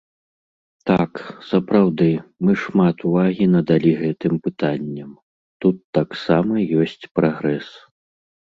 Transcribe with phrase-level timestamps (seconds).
[0.89, 1.11] Так,
[1.49, 2.07] сапраўды,
[2.45, 5.11] мы шмат увагі надалі гэтым пытанням,
[5.67, 7.67] тут таксама ёсць прагрэс.